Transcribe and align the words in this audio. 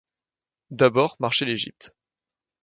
D’abord 0.71 1.15
marchait 1.19 1.45
l’Égypte. 1.45 1.95